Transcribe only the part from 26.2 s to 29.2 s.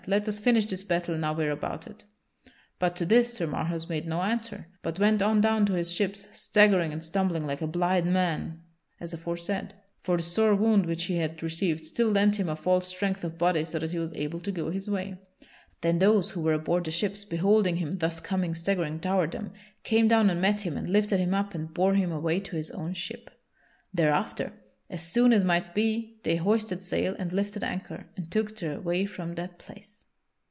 they hoisted sail and lifted anchor and took their way